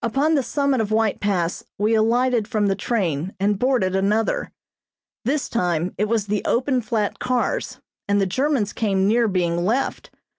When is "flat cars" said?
6.80-7.78